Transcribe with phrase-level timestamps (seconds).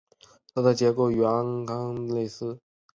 [0.55, 2.57] 它的结构与氯胺类似。